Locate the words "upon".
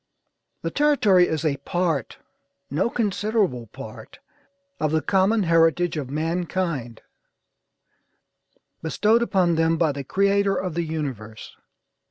9.21-9.53